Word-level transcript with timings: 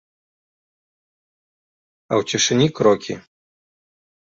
А 2.11 2.19
ў 2.19 2.33
цішыні 2.33 2.67
крокі. 2.83 3.13